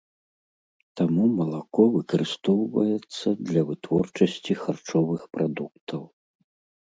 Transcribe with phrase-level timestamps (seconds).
[0.99, 6.01] Таму малако выкарыстоўваецца для вытворчасці харчовых прадуктаў.